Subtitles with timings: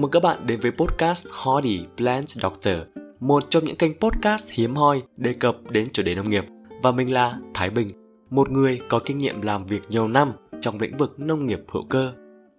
[0.00, 2.74] Chào mừng các bạn đến với podcast Hardy Plant Doctor,
[3.20, 6.44] một trong những kênh podcast hiếm hoi đề cập đến chủ đề nông nghiệp.
[6.82, 7.92] Và mình là Thái Bình,
[8.30, 11.84] một người có kinh nghiệm làm việc nhiều năm trong lĩnh vực nông nghiệp hữu
[11.88, 12.12] cơ.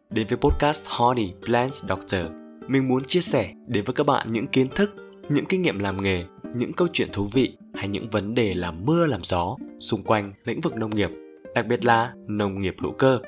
[0.10, 2.22] Đến với podcast Hardy Plant Doctor,
[2.68, 4.96] mình muốn chia sẻ đến với các bạn những kiến thức,
[5.30, 6.24] những kinh nghiệm làm nghề,
[6.56, 10.34] những câu chuyện thú vị hay những vấn đề làm mưa làm gió xung quanh
[10.44, 11.10] lĩnh vực nông nghiệp,
[11.56, 13.20] đặc biệt là nông nghiệp hữu cơ.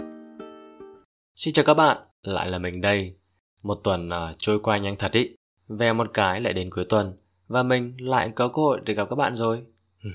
[1.35, 3.15] Xin chào các bạn, lại là mình đây.
[3.63, 5.35] Một tuần uh, trôi qua nhanh thật ý.
[5.67, 7.13] Về một cái lại đến cuối tuần
[7.47, 9.63] và mình lại có cơ hội để gặp các bạn rồi.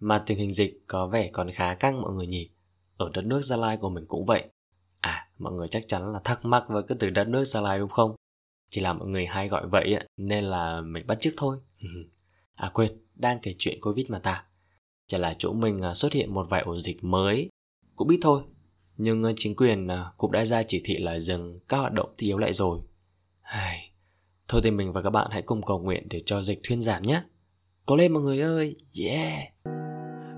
[0.00, 2.50] mà tình hình dịch có vẻ còn khá căng mọi người nhỉ.
[2.96, 4.48] Ở đất nước Gia Lai của mình cũng vậy.
[5.00, 7.78] À, mọi người chắc chắn là thắc mắc với cái từ đất nước Gia Lai
[7.78, 8.14] đúng không?
[8.70, 11.58] Chỉ là mọi người hay gọi vậy nên là mình bắt chước thôi.
[12.54, 14.44] à quên, đang kể chuyện Covid mà ta.
[15.06, 17.48] Chả là chỗ mình à, xuất hiện một vài ổ dịch mới.
[17.96, 18.42] Cũng biết thôi,
[19.02, 22.14] nhưng ờ, chính quyền ờ, cũng đã ra chỉ thị là dừng các hoạt động
[22.18, 22.80] thiết yếu lại rồi.
[23.42, 23.88] Ai...
[24.48, 27.02] Thôi thì mình và các bạn hãy cùng cầu nguyện để cho dịch thuyên giảm
[27.02, 27.22] nhé.
[27.86, 29.48] Cố lên mọi người ơi, yeah!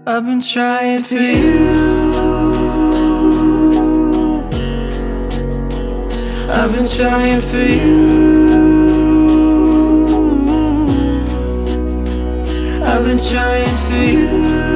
[0.07, 2.05] I've been trying for you
[6.51, 7.95] I've been trying for you
[12.85, 14.74] I've been trying for you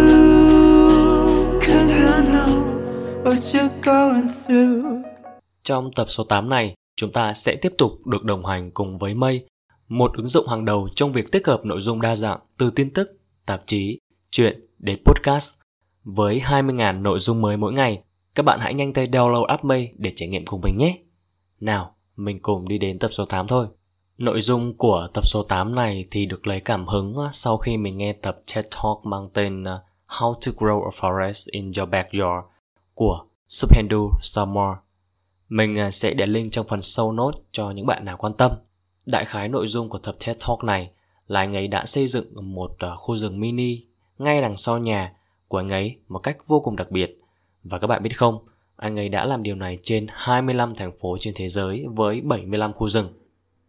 [5.62, 9.14] trong tập số 8 này, chúng ta sẽ tiếp tục được đồng hành cùng với
[9.14, 9.46] Mây,
[9.88, 12.90] một ứng dụng hàng đầu trong việc tích hợp nội dung đa dạng từ tin
[12.90, 13.10] tức,
[13.46, 13.98] tạp chí,
[14.30, 15.60] truyện đến podcast.
[16.04, 18.02] Với 20.000 nội dung mới mỗi ngày,
[18.34, 20.98] các bạn hãy nhanh tay download app Mây để trải nghiệm cùng mình nhé.
[21.60, 23.66] Nào, mình cùng đi đến tập số 8 thôi.
[24.18, 27.76] Nội dung của tập số 8 này thì được lấy cảm hứng ờ, sau khi
[27.76, 31.90] mình nghe tập TED Talk mang tên ờ, How to Grow a Forest in Your
[31.90, 32.57] Backyard
[32.98, 34.76] của Subhendu Samor.
[35.48, 38.52] Mình à, sẽ để link trong phần show note cho những bạn nào quan tâm.
[39.06, 40.90] Đại khái nội dung của tập TED Talk này
[41.26, 43.82] là anh ấy đã xây dựng một à, khu rừng mini
[44.18, 45.12] ngay đằng sau nhà
[45.48, 47.20] của anh ấy một cách vô cùng đặc biệt.
[47.64, 48.38] Và các bạn biết không,
[48.76, 52.72] anh ấy đã làm điều này trên 25 thành phố trên thế giới với 75
[52.72, 53.08] khu rừng.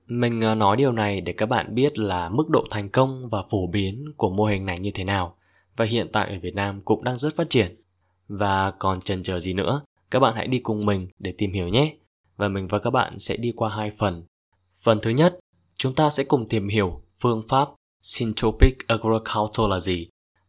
[0.08, 3.44] Mình à, nói điều này để các bạn biết là mức độ thành công và
[3.50, 5.36] phổ biến của mô hình này như thế nào
[5.76, 7.76] và hiện tại ở Việt Nam cũng đang rất phát triển.
[8.30, 9.82] Và còn chần chờ gì nữa,
[10.12, 11.96] các bạn hãy đi cùng mình để tìm hiểu nhé.
[12.38, 14.26] Và mình và các bạn sẽ đi qua hai phần.
[14.82, 15.40] Phần thứ nhất,
[15.76, 17.70] chúng ta sẽ cùng tìm hiểu phương pháp
[18.02, 20.08] Syntropic Agriculture là gì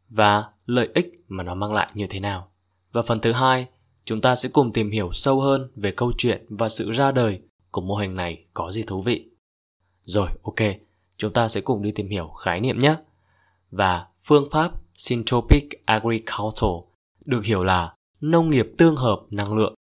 [0.08, 2.50] và lợi ích mà nó mang lại như thế nào.
[2.92, 3.66] Và phần thứ hai,
[4.04, 7.40] chúng ta sẽ cùng tìm hiểu sâu hơn về câu chuyện và sự ra đời
[7.70, 9.30] của mô hình này có gì thú vị.
[10.02, 10.60] Rồi, ok,
[11.16, 12.96] chúng ta sẽ cùng đi tìm hiểu khái niệm nhé.
[13.70, 16.89] Và phương pháp Syntropic Agriculture
[17.30, 19.74] được hiểu là nông nghiệp tương hợp năng lượng.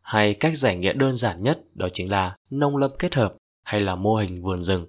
[0.00, 3.80] Hay cách giải nghĩa đơn giản nhất đó chính là nông lâm kết hợp hay
[3.80, 4.86] là mô hình vườn rừng.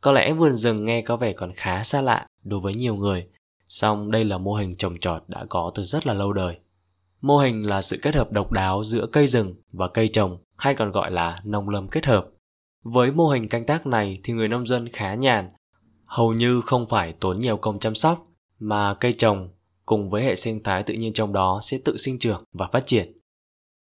[0.00, 3.26] Có lẽ vườn rừng nghe có vẻ còn khá xa lạ đối với nhiều người,
[3.68, 6.58] song đây là mô hình trồng trọt đã có từ rất là lâu đời.
[7.20, 10.74] Mô hình là sự kết hợp độc đáo giữa cây rừng và cây trồng, hay
[10.74, 12.28] còn gọi là nông lâm kết hợp.
[12.82, 15.50] Với mô hình canh tác này thì người nông dân khá nhàn,
[16.04, 18.26] hầu như không phải tốn nhiều công chăm sóc,
[18.58, 19.48] mà cây trồng
[19.86, 22.86] cùng với hệ sinh thái tự nhiên trong đó sẽ tự sinh trưởng và phát
[22.86, 23.12] triển.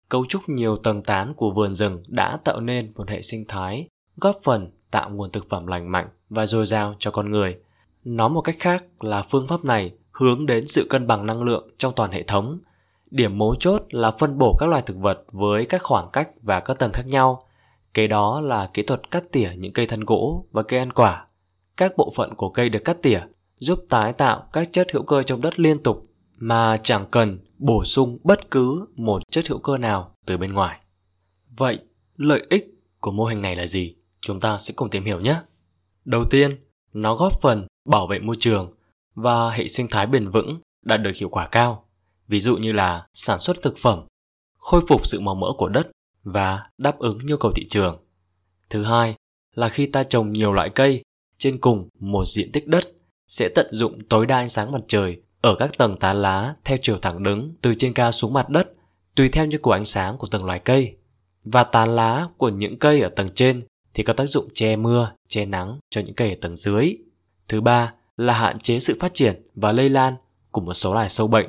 [0.08, 3.88] Cấu trúc nhiều tầng tán của vườn rừng đã tạo nên một hệ sinh thái,
[4.16, 7.56] góp phần tạo nguồn thực phẩm lành mạnh và dồi dào cho con người.
[8.04, 11.70] Nói một cách khác là phương pháp này hướng đến sự cân bằng năng lượng
[11.78, 12.58] trong toàn hệ thống.
[13.10, 16.60] Điểm mấu chốt là phân bổ các loài thực vật với các khoảng cách và
[16.60, 17.42] các tầng khác nhau.
[17.94, 21.26] Kế đó là kỹ thuật cắt tỉa những cây thân gỗ và cây ăn quả.
[21.76, 23.20] Các bộ phận của cây được cắt tỉa
[23.56, 26.06] giúp tái tạo các chất hữu cơ trong đất liên tục
[26.36, 30.80] mà chẳng cần bổ sung bất cứ một chất hữu cơ nào từ bên ngoài.
[31.56, 31.78] Vậy,
[32.16, 32.66] lợi ích
[33.00, 33.94] của mô hình này là gì?
[34.20, 35.40] Chúng ta sẽ cùng tìm hiểu nhé.
[36.04, 36.56] Đầu tiên,
[36.92, 38.74] nó góp phần bảo vệ môi trường
[39.14, 41.84] và hệ sinh thái bền vững đạt được hiệu quả cao.
[42.28, 44.00] Ví dụ như là sản xuất thực phẩm,
[44.58, 45.90] khôi phục sự màu mỡ của đất
[46.22, 47.98] và đáp ứng nhu cầu thị trường.
[48.70, 49.14] Thứ hai
[49.54, 51.02] là khi ta trồng nhiều loại cây
[51.38, 52.84] trên cùng một diện tích đất
[53.28, 56.78] sẽ tận dụng tối đa ánh sáng mặt trời ở các tầng tán lá theo
[56.82, 58.72] chiều thẳng đứng từ trên cao xuống mặt đất,
[59.14, 60.96] tùy theo nhu cầu ánh sáng của từng loài cây.
[61.44, 63.62] Và tán lá của những cây ở tầng trên
[63.94, 66.96] thì có tác dụng che mưa, che nắng cho những cây ở tầng dưới.
[67.48, 70.14] Thứ ba là hạn chế sự phát triển và lây lan
[70.50, 71.46] của một số loài sâu bệnh.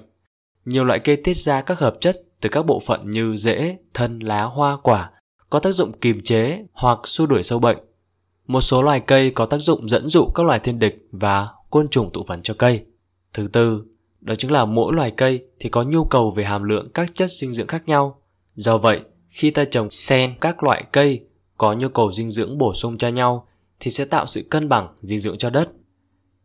[0.65, 4.19] Nhiều loại cây tiết ra các hợp chất từ các bộ phận như rễ, thân,
[4.19, 5.09] lá, hoa, quả
[5.49, 7.77] có tác dụng kiềm chế hoặc xua đuổi sâu bệnh.
[8.47, 11.89] Một số loài cây có tác dụng dẫn dụ các loài thiên địch và côn
[11.89, 12.85] trùng tụ phấn cho cây.
[13.33, 13.83] Thứ tư,
[14.21, 17.29] đó chính là mỗi loài cây thì có nhu cầu về hàm lượng các chất
[17.29, 18.21] dinh dưỡng khác nhau.
[18.55, 18.99] Do vậy,
[19.29, 21.25] khi ta trồng xen các loại cây
[21.57, 23.47] có nhu cầu dinh dưỡng bổ sung cho nhau
[23.79, 25.69] thì sẽ tạo sự cân bằng dinh dưỡng cho đất.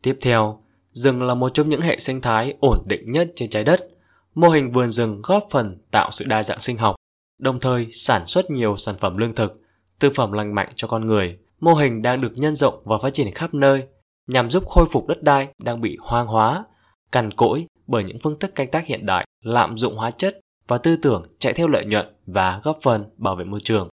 [0.03, 0.63] Tiếp theo,
[0.93, 3.89] rừng là một trong những hệ sinh thái ổn định nhất trên trái đất.
[4.35, 6.97] Mô hình vườn rừng góp phần tạo sự đa dạng sinh học,
[7.39, 9.61] đồng thời sản xuất nhiều sản phẩm lương thực,
[10.01, 11.39] thực phẩm lành mạnh cho con người.
[11.61, 13.87] Mô hình đang được nhân rộng và phát triển khắp nơi
[14.31, 16.65] nhằm giúp khôi phục đất đai đang bị hoang hóa,
[17.13, 20.79] cằn cỗi bởi những phương thức canh tác hiện đại, lạm dụng hóa chất và
[20.79, 23.89] tư tưởng chạy theo lợi nhuận và góp phần bảo vệ môi trường.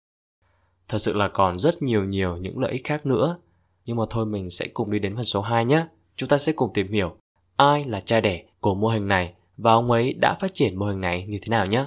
[0.89, 3.37] Thật sự là còn rất nhiều nhiều những lợi ích khác nữa,
[3.87, 5.87] nhưng mà thôi mình sẽ cùng đi đến phần số 2 nhé.
[6.17, 7.17] Chúng ta sẽ cùng tìm hiểu
[7.57, 10.87] ai là cha đẻ của mô hình này và ông ấy đã phát triển mô
[10.87, 11.87] hình này như thế nào nhé.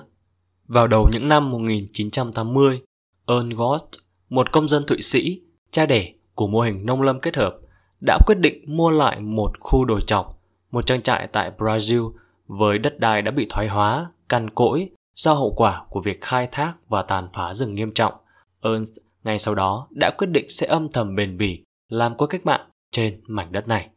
[0.68, 2.82] Vào đầu những năm 1980,
[3.28, 3.84] Ernst Gott,
[4.30, 5.42] một công dân Thụy Sĩ,
[5.72, 7.58] cha đẻ của mô hình nông lâm kết hợp,
[8.02, 10.42] đã quyết định mua lại một khu đồi chọc,
[10.72, 12.12] một trang trại tại Brazil
[12.48, 16.48] với đất đai đã bị thoái hóa, cằn cỗi do hậu quả của việc khai
[16.52, 18.14] thác và tàn phá rừng nghiêm trọng.
[18.62, 22.46] Ernst ngay sau đó đã quyết định sẽ âm thầm bền bỉ làm cuộc cách
[22.46, 23.90] mạng trên mảnh đất này.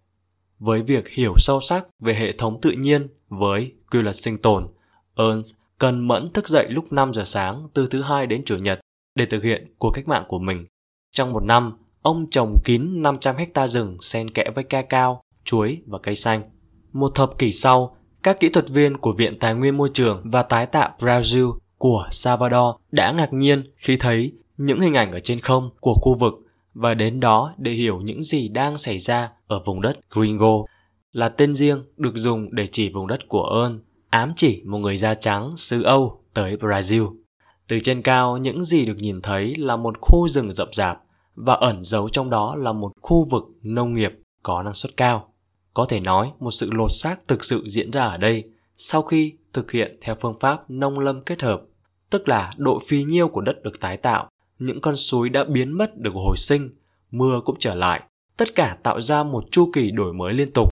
[0.58, 4.68] Với việc hiểu sâu sắc về hệ thống tự nhiên với quy luật sinh tồn,
[5.16, 8.80] Ernst cần mẫn thức dậy lúc 5 giờ sáng từ thứ hai đến chủ nhật
[9.14, 10.66] để thực hiện cuộc cách mạng của mình.
[11.10, 15.78] Trong một năm, ông trồng kín 500 hecta rừng xen kẽ với ca cao, chuối
[15.86, 16.42] và cây xanh.
[16.92, 20.42] Một thập kỷ sau, các kỹ thuật viên của Viện Tài nguyên Môi trường và
[20.42, 25.40] Tái tạo Brazil của Salvador đã ngạc nhiên khi thấy những hình ảnh ở trên
[25.40, 26.34] không của khu vực
[26.74, 30.52] và đến đó để hiểu những gì đang xảy ra ở vùng đất Gringo
[31.12, 33.80] là tên riêng được dùng để chỉ vùng đất của ơn,
[34.10, 37.14] ám chỉ một người da trắng xứ Âu tới Brazil.
[37.68, 41.02] Từ trên cao, những gì được nhìn thấy là một khu rừng rậm rạp
[41.44, 45.32] và ẩn giấu trong đó là một khu vực nông nghiệp có năng suất cao.
[45.74, 48.44] Có thể nói một sự lột xác thực sự diễn ra ở đây
[48.76, 51.62] sau khi thực hiện theo phương pháp nông lâm kết hợp,
[52.10, 54.28] tức là độ phì nhiêu của đất được tái tạo,
[54.58, 56.70] những con suối đã biến mất được hồi sinh,
[57.10, 58.02] mưa cũng trở lại,
[58.36, 60.70] tất cả tạo ra một chu kỳ đổi mới liên tục.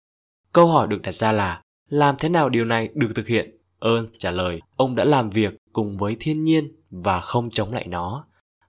[0.52, 3.56] Câu hỏi được đặt ra là làm thế nào điều này được thực hiện?
[3.78, 7.86] Ơn trả lời, ông đã làm việc cùng với thiên nhiên và không chống lại
[7.86, 8.24] nó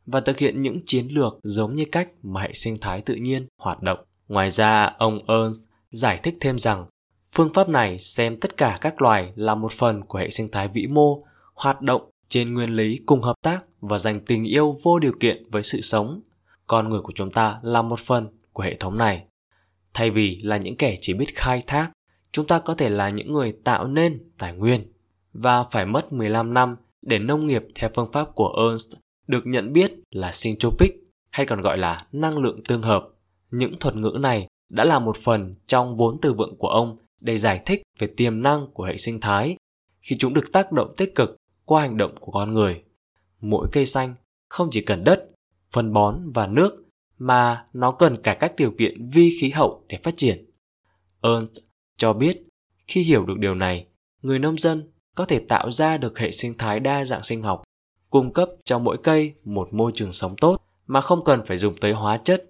[0.08, 3.48] và thực hiện những chiến lược giống như cách mà hệ sinh thái tự nhiên
[3.58, 4.00] hoạt động.
[4.28, 6.86] Ngoài ra, ông Ernst giải thích thêm rằng
[7.34, 10.68] phương pháp này xem tất cả các loài là một phần của hệ sinh thái
[10.68, 11.22] vĩ mô,
[11.54, 15.50] hoạt động trên nguyên lý cùng hợp tác và dành tình yêu vô điều kiện
[15.52, 16.22] với sự sống.
[16.68, 19.24] Con người của chúng ta là một phần của hệ thống này.
[19.94, 21.92] Thay vì là những kẻ chỉ biết khai thác,
[22.32, 24.94] chúng ta có thể là những người tạo nên tài nguyên.
[25.34, 29.74] Và phải mất 15 năm để nông nghiệp theo phương pháp của Ernst được nhận
[29.74, 30.92] biết là syntropic
[31.30, 33.10] hay còn gọi là năng lượng tương hợp.
[33.52, 37.38] Những thuật ngữ này đã là một phần trong vốn từ vựng của ông để
[37.38, 39.58] giải thích về tiềm năng của hệ sinh thái
[40.02, 41.36] khi chúng được tác động tích cực
[41.66, 42.84] qua hành động của con người.
[43.42, 44.14] Mỗi cây xanh
[44.50, 45.30] không chỉ cần đất,
[45.72, 46.84] phân bón và nước
[47.18, 50.50] mà nó cần cả các điều kiện vi khí hậu để phát triển.
[51.22, 51.58] Ernst
[51.98, 52.44] cho biết
[52.88, 53.88] khi hiểu được điều này,
[54.22, 57.64] người nông dân có thể tạo ra được hệ sinh thái đa dạng sinh học,
[58.10, 61.74] cung cấp cho mỗi cây một môi trường sống tốt mà không cần phải dùng
[61.82, 62.44] tới hóa chất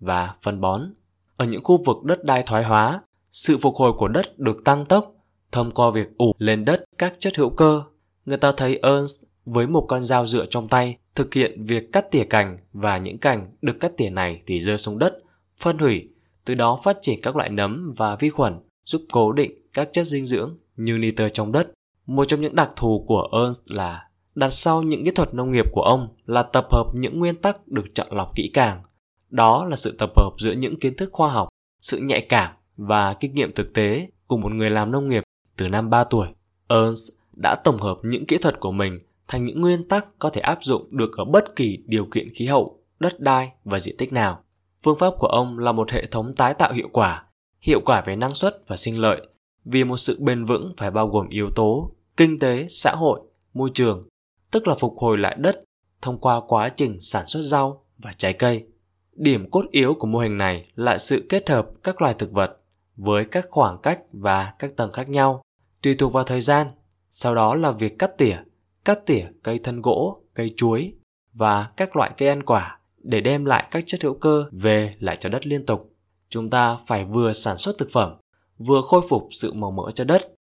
[0.00, 0.94] và phân bón.
[1.36, 4.86] Ở những khu vực đất đai thoái hóa, sự phục hồi của đất được tăng
[4.86, 5.14] tốc
[5.52, 7.82] thông qua việc ủ lên đất các chất hữu cơ.
[8.24, 12.10] Người ta thấy Ernst với một con dao dựa trong tay thực hiện việc cắt
[12.10, 15.22] tỉa cành và những cành được cắt tỉa này thì rơi xuống đất,
[15.58, 16.08] phân hủy,
[16.44, 20.06] từ đó phát triển các loại nấm và vi khuẩn giúp cố định các chất
[20.06, 21.72] dinh dưỡng như nitơ trong đất.
[22.06, 24.07] Một trong những đặc thù của Ernst là
[24.38, 27.68] đặt sau những kỹ thuật nông nghiệp của ông là tập hợp những nguyên tắc
[27.68, 28.82] được chọn lọc kỹ càng.
[29.30, 31.48] Đó là sự tập hợp giữa những kiến thức khoa học,
[31.80, 35.22] sự nhạy cảm và kinh nghiệm thực tế của một người làm nông nghiệp
[35.56, 36.28] từ năm 3 tuổi.
[36.68, 40.40] Ernst đã tổng hợp những kỹ thuật của mình thành những nguyên tắc có thể
[40.40, 44.12] áp dụng được ở bất kỳ điều kiện khí hậu, đất đai và diện tích
[44.12, 44.42] nào.
[44.82, 47.24] Phương pháp của ông là một hệ thống tái tạo hiệu quả,
[47.60, 49.20] hiệu quả về năng suất và sinh lợi,
[49.64, 53.20] vì một sự bền vững phải bao gồm yếu tố kinh tế, xã hội,
[53.54, 54.07] môi trường,
[54.50, 55.64] tức là phục hồi lại đất
[56.02, 58.66] thông qua quá trình sản xuất rau và trái cây.
[59.12, 62.60] Điểm cốt yếu của mô hình này là sự kết hợp các loài thực vật
[62.96, 65.42] với các khoảng cách và các tầng khác nhau,
[65.82, 66.66] tùy thuộc vào thời gian.
[67.10, 68.36] Sau đó là việc cắt tỉa,
[68.84, 70.92] cắt tỉa cây thân gỗ, cây chuối
[71.32, 75.16] và các loại cây ăn quả để đem lại các chất hữu cơ về lại
[75.20, 75.94] cho đất liên tục.
[76.28, 78.16] Chúng ta phải vừa sản xuất thực phẩm,
[78.58, 80.34] vừa khôi phục sự màu mỡ cho đất,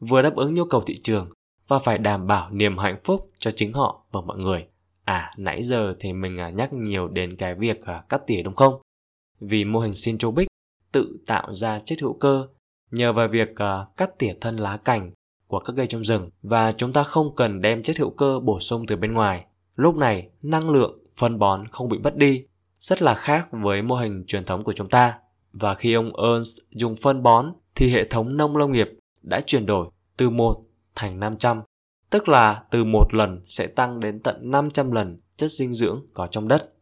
[0.00, 1.30] vừa đáp ứng nhu cầu thị trường
[1.72, 4.66] và phải đảm bảo niềm hạnh phúc cho chính họ và mọi người.
[5.04, 8.54] À, nãy giờ thì mình à, nhắc nhiều đến cái việc à, cắt tỉa đúng
[8.54, 8.80] không?
[9.40, 10.48] Vì mô hình Syntropic
[10.92, 12.46] tự tạo ra chất hữu cơ
[12.90, 15.10] nhờ vào việc à, cắt tỉa thân lá cành
[15.46, 18.60] của các cây trong rừng và chúng ta không cần đem chất hữu cơ bổ
[18.60, 19.44] sung từ bên ngoài.
[19.76, 22.44] Lúc này, năng lượng phân bón không bị mất đi,
[22.78, 25.18] rất là khác với mô hình truyền thống của chúng ta.
[25.52, 28.88] Và khi ông Ernst dùng phân bón thì hệ thống nông lâm nghiệp
[29.22, 30.64] đã chuyển đổi từ một
[30.94, 31.62] thành 500,
[32.10, 36.26] tức là từ một lần sẽ tăng đến tận 500 lần chất dinh dưỡng có
[36.26, 36.72] trong đất.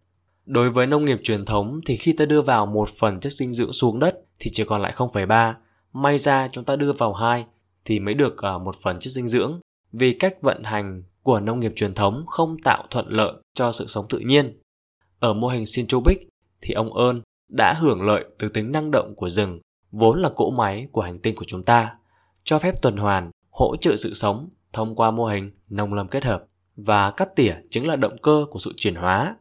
[0.46, 3.52] Đối với nông nghiệp truyền thống thì khi ta đưa vào một phần chất dinh
[3.52, 5.54] dưỡng xuống đất thì chỉ còn lại 0,3.
[5.92, 7.46] May ra chúng ta đưa vào 2
[7.84, 9.60] thì mới được à, một phần chất dinh dưỡng.
[9.92, 13.86] Vì cách vận hành của nông nghiệp truyền thống không tạo thuận lợi cho sự
[13.88, 14.60] sống tự nhiên.
[15.18, 16.18] Ở mô hình Syntropic
[16.60, 20.50] thì ông ơn đã hưởng lợi từ tính năng động của rừng, vốn là cỗ
[20.50, 21.96] máy của hành tinh của chúng ta,
[22.44, 26.24] cho phép tuần hoàn, hỗ trợ sự sống thông qua mô hình nông lâm kết
[26.24, 26.44] hợp.
[26.76, 29.36] Và cắt tỉa chính là động cơ của sự chuyển hóa.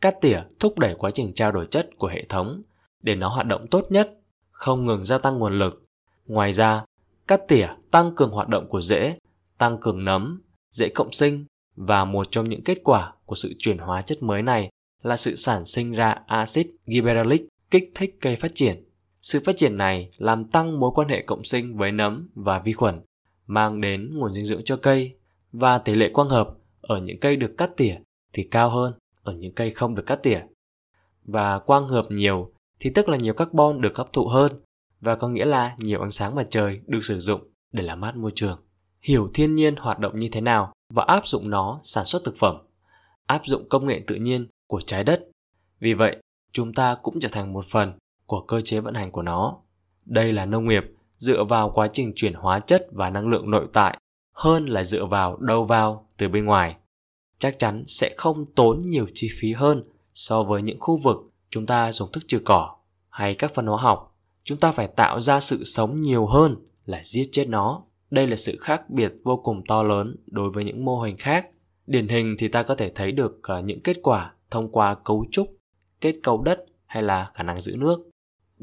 [0.00, 2.62] Cắt tỉa thúc đẩy quá trình trao đổi chất của hệ thống
[3.02, 4.18] để nó hoạt động tốt nhất,
[4.50, 5.84] không ngừng gia tăng nguồn lực.
[6.26, 6.84] Ngoài ra,
[7.26, 9.18] cắt tỉa tăng cường hoạt động của rễ,
[9.58, 11.44] tăng cường nấm, rễ cộng sinh
[11.76, 14.70] và một trong những kết quả của sự chuyển hóa chất mới này
[15.02, 18.84] là sự sản sinh ra axit gibberellic kích thích cây phát triển.
[19.20, 22.72] Sự phát triển này làm tăng mối quan hệ cộng sinh với nấm và vi
[22.72, 23.00] khuẩn,
[23.46, 25.14] mang đến nguồn dinh dưỡng cho cây
[25.52, 27.96] và tỷ lệ quang hợp ở những cây được cắt tỉa
[28.32, 30.40] thì cao hơn ở những cây không được cắt tỉa.
[31.24, 34.52] Và quang hợp nhiều thì tức là nhiều carbon được hấp thụ hơn
[35.00, 37.40] và có nghĩa là nhiều ánh sáng mặt trời được sử dụng
[37.72, 38.60] để làm mát môi trường.
[39.02, 42.36] Hiểu thiên nhiên hoạt động như thế nào và áp dụng nó sản xuất thực
[42.38, 42.56] phẩm,
[43.26, 45.28] áp dụng công nghệ tự nhiên của trái đất.
[45.80, 46.16] Vì vậy,
[46.52, 47.92] chúng ta cũng trở thành một phần
[48.26, 49.56] của cơ chế vận hành của nó.
[50.04, 50.84] Đây là nông nghiệp
[51.24, 53.98] dựa vào quá trình chuyển hóa chất và năng lượng nội tại
[54.32, 56.76] hơn là dựa vào đầu vào từ bên ngoài.
[57.38, 61.16] Chắc chắn sẽ không tốn nhiều chi phí hơn so với những khu vực
[61.50, 62.76] chúng ta dùng thức trừ cỏ
[63.08, 64.16] hay các phân hóa học.
[64.44, 67.82] Chúng ta phải tạo ra sự sống nhiều hơn là giết chết nó.
[68.10, 71.46] Đây là sự khác biệt vô cùng to lớn đối với những mô hình khác.
[71.86, 75.26] Điển hình thì ta có thể thấy được ờ, những kết quả thông qua cấu
[75.30, 75.48] trúc,
[76.00, 78.10] kết cấu đất hay là khả năng giữ nước.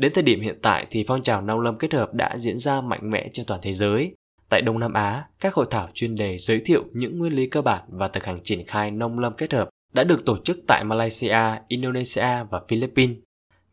[0.01, 2.81] Đến thời điểm hiện tại thì phong trào nông lâm kết hợp đã diễn ra
[2.81, 4.15] mạnh mẽ trên toàn thế giới.
[4.49, 7.61] Tại Đông Nam Á, các hội thảo chuyên đề giới thiệu những nguyên lý cơ
[7.61, 10.83] bản và thực hành triển khai nông lâm kết hợp đã được tổ chức tại
[10.83, 13.17] Malaysia, Indonesia và Philippines.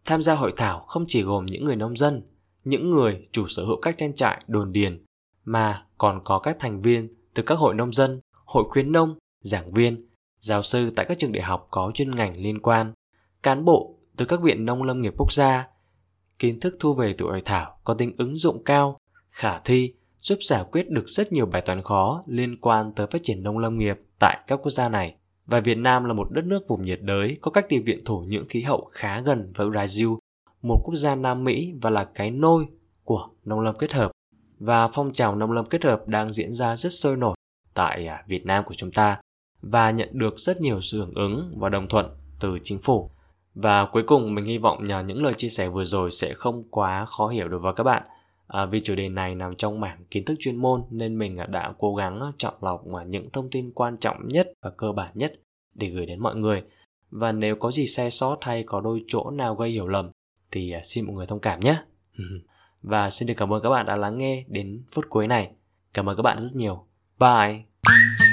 [0.04, 2.22] Tham gia hội thảo không chỉ gồm những người nông dân,
[2.64, 5.04] những người chủ sở hữu các trang trại, đồn điền,
[5.44, 9.72] mà còn có các thành viên từ các hội nông dân, hội khuyến nông, giảng
[9.72, 10.08] viên,
[10.40, 12.92] giáo sư tại các trường đại học có chuyên ngành liên quan,
[13.42, 15.66] cán bộ từ các viện nông lâm nghiệp quốc gia.
[16.38, 18.98] Kiến thức thu về từ hội thảo có tính ứng dụng cao,
[19.30, 23.22] khả thi, giúp giải quyết được rất nhiều bài toán khó liên quan tới phát
[23.22, 25.16] triển nông lâm nghiệp tại các quốc gia này.
[25.46, 28.24] Và Việt Nam là một đất nước vùng nhiệt đới có các điều kiện thổ
[28.28, 30.18] nhưỡng khí hậu khá gần với Brazil,
[30.62, 32.66] một quốc gia Nam Mỹ và là cái nôi
[33.04, 34.10] của nông lâm kết hợp.
[34.58, 37.36] Và phong trào nông lâm kết hợp đang diễn ra rất sôi nổi
[37.74, 39.20] tại à, Việt Nam của chúng ta
[39.62, 42.06] và nhận được rất nhiều sự hưởng ứng và đồng thuận
[42.40, 43.10] từ chính phủ.
[43.62, 46.64] Và cuối cùng mình hy vọng nhờ những lời chia sẻ vừa rồi sẽ không
[46.70, 48.02] quá khó hiểu đối với các bạn.
[48.46, 51.46] À, vì chủ đề này nằm trong mảng kiến thức chuyên môn nên mình à,
[51.46, 54.92] đã cố gắng à, chọn lọc à, những thông tin quan trọng nhất và cơ
[54.92, 55.32] bản nhất
[55.74, 56.62] để gửi đến mọi người.
[57.10, 60.10] Và nếu có gì sai sót hay có đôi chỗ nào gây hiểu lầm
[60.52, 61.82] thì xin mọi người thông cảm nhé.
[62.82, 65.50] và xin được cảm ơn các bạn đã lắng nghe đến phút cuối này.
[65.94, 66.84] Cảm ơn các bạn rất nhiều.
[67.18, 68.27] Bye!